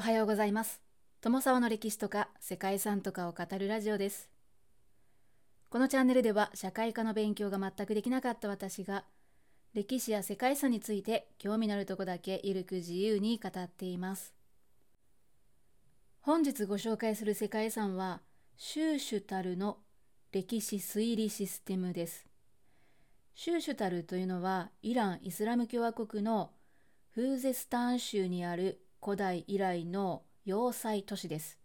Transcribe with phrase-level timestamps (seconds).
[0.00, 0.80] おはようございます。
[1.20, 4.30] 友沢の歴史とか世界遺産とかを語るラジオです。
[5.68, 9.04] このチャンネルでは社会科の勉強が全くできなかった私が
[9.74, 14.32] 歴史や世界遺産について興味のあるとこだけゆるく自由に語っています。
[16.22, 18.22] 本日ご紹介する世界遺産は
[18.56, 19.76] シューシュタルの
[20.32, 22.24] 歴史推理システムです。
[23.34, 26.52] シューシュタルというのはイラン・イスラム共和国の
[27.10, 31.58] フーゼスタン州にある古代以来の要塞都市です。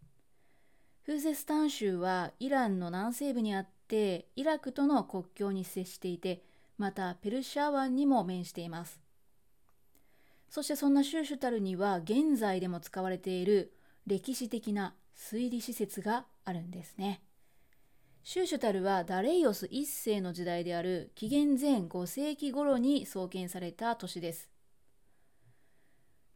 [1.03, 6.41] フーゼスタン州はイランの南西部にあってイラクとの国境に接していて
[6.77, 9.01] またペルシャ湾にも面しています。
[10.49, 13.73] そしてそんなシューシュタルには現在でも使われている
[14.07, 17.21] 歴史的な推理施設があるんですね。
[18.23, 24.54] シューシュタルはダレイオス1世の時代である紀元前5世紀頃に創建された都市です。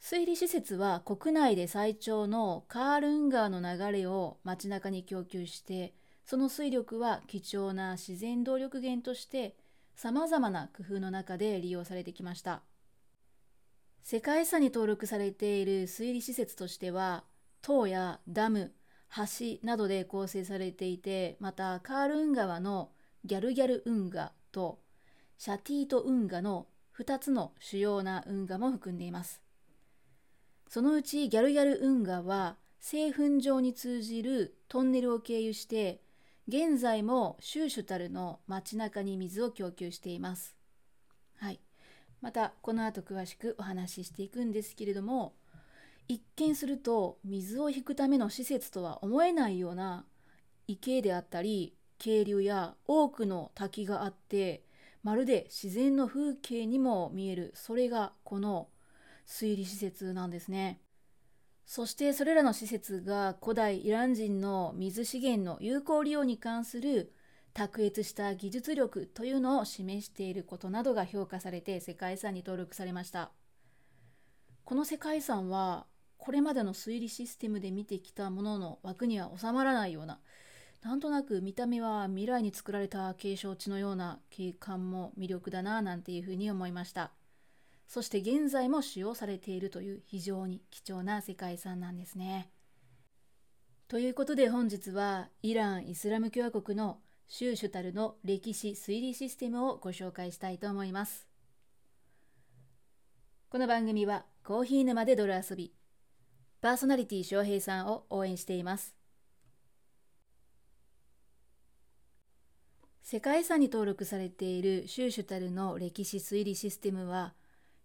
[0.01, 5.93] 推理施設は国内で最長のカールン川の流れを街中に供給して
[6.25, 9.55] その水力は貴重な自然動力源として
[9.95, 12.61] さまざまな工夫の中で利用されてきました。
[14.01, 17.25] 世界遺産に登録されている水利施設としては
[17.61, 18.71] 塔やダム
[19.15, 22.91] 橋などで構成されていてまたカールン川の
[23.25, 24.79] ギャルギャル運河と
[25.37, 29.48] シャティート運河の2つの主要な運河も含んでいます。
[30.69, 35.99] そのうちギャルギャル運河は製粉場に通じるトンネルを経由して
[36.47, 40.55] 現在もシューシュタルの街中に水を供給しています。
[41.37, 41.59] はい。
[42.21, 45.33] またこの後詳しくお話ししていくんですけれども
[46.07, 50.05] 一見すると水を引くための施設とは思えないような
[50.67, 54.63] 池であったり渓流や多くの滝があって
[55.01, 58.67] まるで自然の風景にも見えるそれがこの
[59.29, 60.81] 推理施設なんですね。
[61.65, 67.13] そしてそれらの施設が古代イラン人の水資源の有効利用に関する
[67.53, 73.31] 卓越した技術力というのを示していることなどが評価されて世界遺産に登録されました。
[74.65, 75.85] この世界遺産は
[76.17, 80.19] これまでの推理システムで見てきたものの枠には収まらないような
[80.81, 87.11] なんとなく見た目は未来に作られた景勝地のような景観も魅力だななんていうふうに思いました。
[87.89, 92.51] そして現在も使用されているという非常に貴重な世界遺産なんですね。
[93.87, 101.27] ということで本日はイラン・イスラム共和国のシューシュタルの歴史推理システムをご紹介したいと思います。
[103.49, 105.73] この番組はコーヒー沼で泥遊び、
[106.61, 108.95] パーソナリティ翔平さんを応援しています。
[113.01, 117.33] 世界遺産に登録されているシューシュタルの歴史推理システムは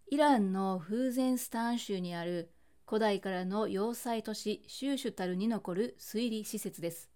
[0.07, 2.51] イランのフーゼンスタン州にある
[2.87, 7.09] 古代からの要塞都市シューシュタルに残る推理施設です。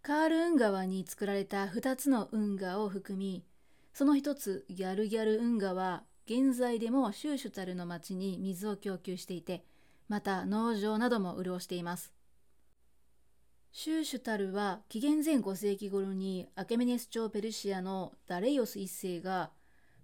[0.00, 3.44] カール運河に作られた2つの運河を含み、
[3.92, 9.66] その一つギャルギャル運河は現在でもシューシュタルの町に水を供給していて、
[10.08, 12.14] また農場なども潤しています。
[13.72, 19.50] シューシュタルは紀元前5世紀頃にアケメネス朝ペルシアのダレイオス一世が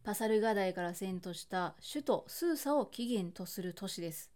[0.05, 4.33] パサルガダイから遷都した首都スーサを起源とする都市です。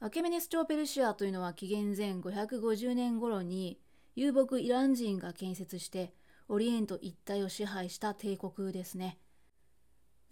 [0.00, 3.80] アケメネス朝ペルシアというのは紀元前550年頃に
[4.16, 6.14] 遊牧イラン人が建設して
[6.48, 9.18] オリエント一帯を支配した帝国ですね。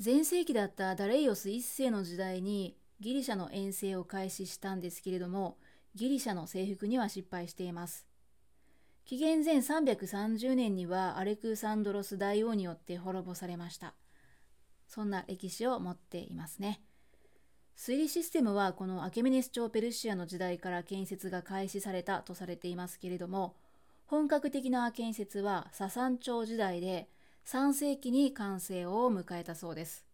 [0.04, 5.58] 前世紀だったダレイオス一世の時代にギリシャの遠征を開始したんですけれども
[5.94, 8.06] ギリシャの征服には失敗しています。
[9.06, 13.94] 紀元前330年にはアレクサンドロス大王によって滅ぼされました。
[14.89, 16.81] そんな歴史を持っていますね。
[17.77, 23.55] 推理システムはこのアケメネス朝ペルシアの時代から建設が開始されたとされていますけれども、
[24.06, 27.09] 本格的な建設はササン朝時代で
[27.47, 30.05] 3世紀に完成を迎えたそうです。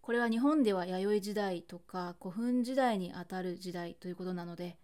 [0.00, 4.78] これは日本では弥生時代とか古墳時代にあたる時代ということなので、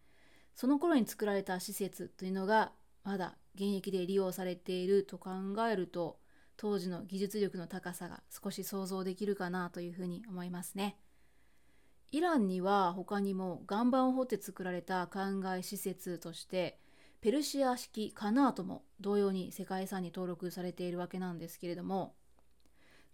[0.54, 2.72] その頃に作られた施設というのが
[3.04, 5.30] まだ現役で利用されていると考
[5.70, 6.18] えると
[6.56, 10.96] 当時の技術力の高さが少し想像できるかなというふうに思いますね。
[12.12, 16.78] イランには他にも岩盤を掘って作られた灌漑施設として
[17.22, 22.14] ペルシア式カナートも同様に世界遺産に登録されているわけなんですけれども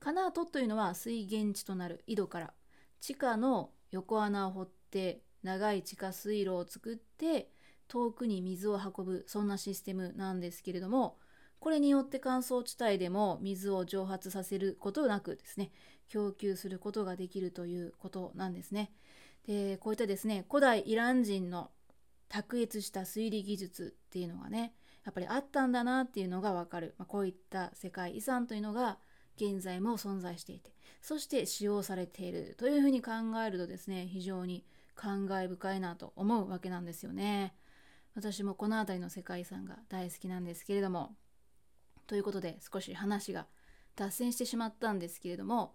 [0.00, 2.52] カナートというのは水源地となる井戸から
[3.00, 7.50] 地下の横穴を掘って長い地下水路を作って
[7.88, 11.18] 遠くに水を運ぶそんなシステムなんですけれども
[11.58, 15.70] これによって乾燥地帯でも水を蒸発させることなくですね
[16.08, 18.90] 供給することができるということなんですね。
[19.46, 21.70] でこういったですね古代イラン人の
[22.28, 24.74] 卓越した推理技術っていうのがね
[25.04, 28.98] やっぱりあったんだなっていうのがわかる、まあ、こういった世界遺産というのが
[29.36, 33.12] 現在も存在していてそして使用されているというふうに考
[33.46, 34.64] えるとですね非常に
[34.94, 37.54] 感慨深いなと思うわけなんですよね
[38.14, 41.14] 私もこの辺りの世界遺産が大好きなんですけれども
[42.06, 43.46] ということで少し話が
[43.96, 45.74] 脱線してしまったんですけれども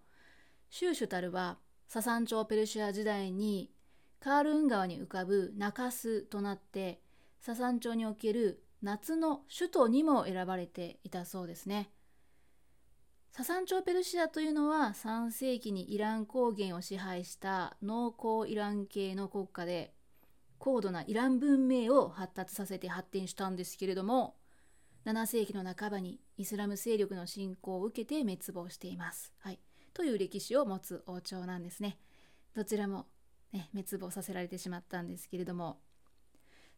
[0.69, 1.57] シューシュタルは
[1.87, 3.71] ササン朝ペルシア時代に
[4.19, 7.01] カールン川に浮かぶ中州となって
[7.39, 11.89] ササン朝における夏の首都にも選ばれていたそうですね。
[13.31, 19.93] ササン朝ペルシアというのは3世紀にイラン高原を支配した農耕イラン系の国家で
[20.63, 24.37] 高度なイラン文明を発達させて発展したんですけれども
[25.05, 29.33] 7世紀の半ばにイスラム勢力の侵攻を受けて滅亡しています。
[29.39, 29.59] はい、
[29.93, 31.97] という歴史を持つ王朝なんですね。
[32.55, 33.07] どちらも、
[33.51, 35.81] ね、滅亡させられてしまったんですけれども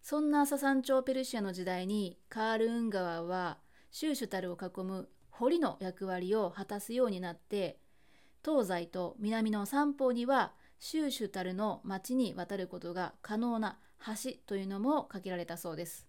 [0.01, 3.59] そんなササン朝ペルシアの時代にカールーン川は
[3.91, 7.77] シューシュタルを囲む堀の役割を果たすようになって
[8.43, 13.77] 東西と南の三方にはシューシュタルの町に渡ることが可能な
[14.23, 16.07] 橋というのも架けられたそうです。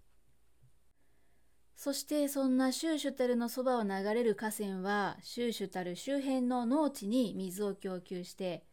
[1.76, 8.64] そしてそんなシューシュタルのそばを流れる河川はシューシュタル周辺の農地に水を供給して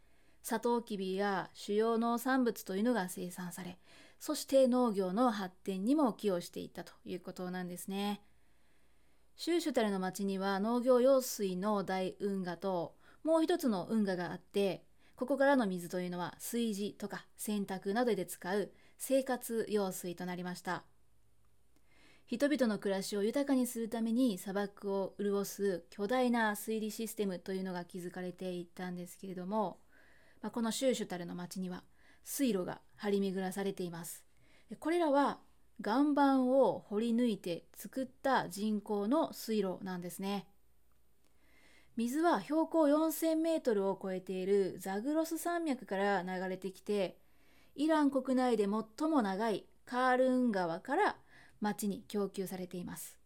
[0.42, 3.78] サトウキビや主要農産物というのが生産され
[4.20, 8.22] そして農業の発展にも寄与していったということなんですね。
[9.36, 14.86] シューシュタルの町には農業用水の大運河ともう一つの運河があって
[15.16, 20.84] ここからの水というのは炊事とか洗濯などで使う生活用水となりました。
[22.26, 29.78] 人々の暮らしを豊かにするために砂漠を潤す巨大な水利システムというのが築かれていったんですけれども、
[30.42, 31.84] まあ、このシューシュタルの町には
[32.24, 34.24] 水路が張り巡らされています。
[34.80, 35.40] これらは
[35.86, 40.48] 岩盤を掘り抜いて作った人工の水路なんですね。
[41.96, 47.18] 水は標高4000メートルを超えているザグロス山脈から流れてきて、
[47.76, 51.16] イラン国内で最も長いカールン川から
[51.62, 53.20] 町に供給されています。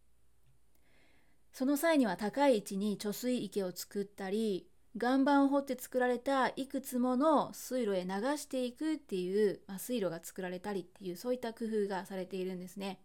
[1.52, 13.00] その際には高い位置に貯水池を作ったり、岩盤を掘って作られたいくつもの水路へ流していくっていう、まあ、水路が作られたりっていうそういった工夫がされているんですね。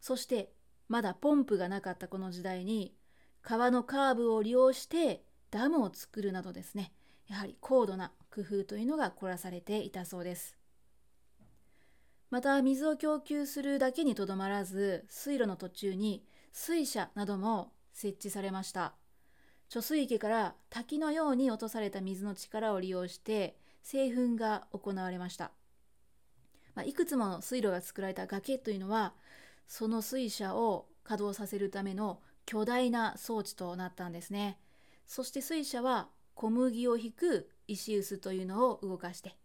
[0.00, 0.52] そして
[0.88, 2.94] まだポンプがなかったこの時代に
[3.42, 6.92] 川のカーブを利用してダムを作るなどですね。
[7.28, 10.56] やはり高度な工夫というのが凝らされていたそうです。
[12.30, 18.94] また水を供給するだけにとどまらず水路の途中に水車なども設置されました。
[19.72, 25.50] 貯水池から滝のように落とされた水の力を利用して製粉が行われました、
[26.74, 29.14] まあ、いくつもの水路が作られた崖というのは
[29.66, 34.58] その水車を稼働させるための巨大な装置となったんですね。
[35.06, 39.36] そして水車は小麦を引く石臼というのを動かして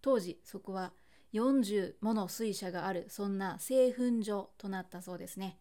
[0.00, 0.92] 当時そこは
[1.32, 5.58] 40もの水車があるそんな製粉所となったそうですね。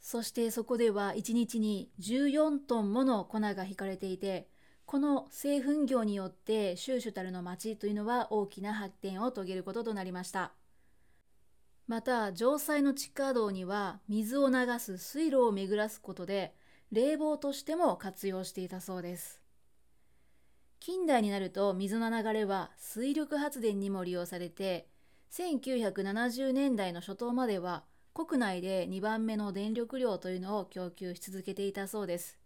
[0.00, 4.48] そしてそこでは1日に14トンもの粉が引かれていて
[4.84, 10.52] この製粉業によってシューシュタルの町というのは大きな発展を遂げることとなりました。
[11.86, 16.54] また城塞の地下道には水を流す水路を巡らすことで
[16.90, 19.40] 冷房としても活用していたそうです。
[20.80, 24.88] 近代になると水の流れは水力発電にも利用されて
[25.30, 27.84] 1970年代の初頭までは
[28.14, 32.38] 国内で2番目の電力量というのを供給し続けていたそうです。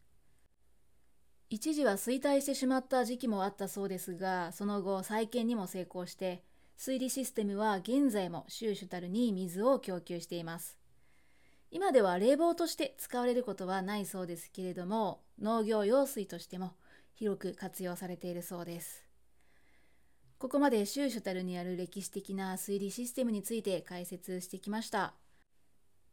[1.49, 6.43] 一時は衰退してしまった時期もあったそうですがその後再建にも成功して
[6.77, 10.79] 水利システムは現在もシューシュタルに水を供給しています
[11.71, 16.75] 今では冷房として使われることはないそうですけれども農業用水としても
[17.17, 19.05] 広く活用されているそうです。
[20.39, 25.15] ここまでシューシュタルにある歴史的な推理システムについて解説してきました。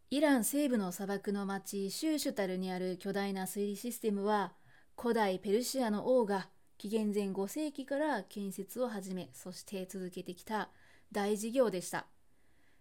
[0.10, 4.54] イラン西部の砂漠の町シューシュタルにある巨大な推理システムは
[4.98, 10.70] 古代ペルシアの王が紀元前5世紀から建設を始めそして続けてきた
[11.12, 12.08] 大事業でした。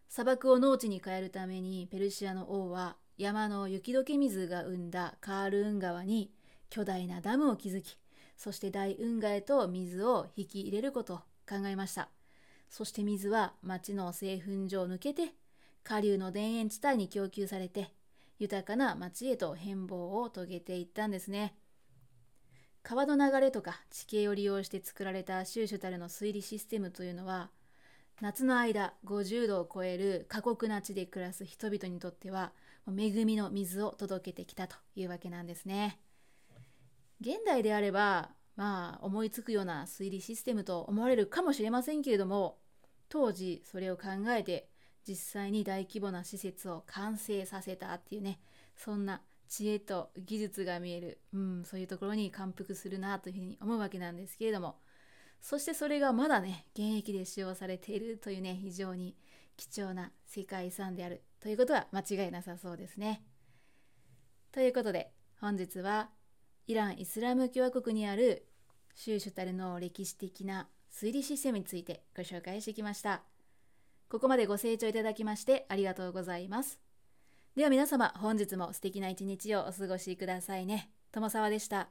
[0.08, 6.32] 砂漠を農地に変えるためにペルシアの王は山の雪解け水が生んだカールーン川に
[6.68, 7.96] 巨大なダムを築き
[8.37, 12.08] そして大運河へと水を引き入れること考えました。
[12.68, 15.34] そして水は町の製粉所を抜けて
[15.84, 17.92] 下流の田園地帯に供給されて
[18.38, 21.54] 豊かな町へと変貌を遂げていったんですね。
[22.83, 27.51] 川の流れとか地形を利用して作られたシューシュタルの推理システムというのは
[28.21, 32.53] 夏の間50度を超える過酷な地で暮らす人々にとっては
[32.87, 36.01] 恵みの水を届けてきたというわけなんですね。
[37.21, 42.59] 現代であればまあ思いつくような推理システムと思われるかもしれませんけれども
[43.09, 44.69] 当時それを考えて
[45.07, 48.41] 実際に大規模な施設を完成させたっていうね
[48.77, 54.78] そんな知恵と技術が見える、うん、そういうところに感服するなというふうに思うわけなんですけれども
[55.42, 59.14] そしてそれがまだね現役で使用されているというね非常に
[59.59, 63.23] 貴重な世界遺産であるということは間違いなさそうですね。
[64.52, 66.09] ということで本日は
[66.66, 68.47] イラン・イスラム共和国にある
[68.94, 73.23] シューシュタルの歴史的な推理システムについてご紹介してきました。
[74.09, 76.91] ここまでご清聴いただきましてありがとうございます。
[77.54, 80.90] では皆様本日も素敵な一日をお過ごしくださいね。
[81.12, 81.90] 友沢でした。